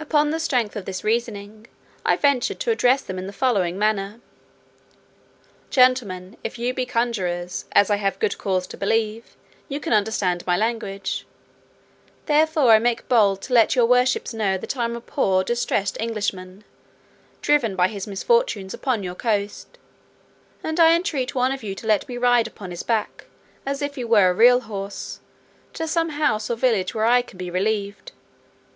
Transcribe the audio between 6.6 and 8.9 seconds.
be conjurers, as I have good cause to